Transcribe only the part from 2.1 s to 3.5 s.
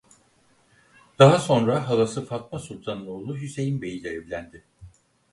Fatma Sultan'ın oğlu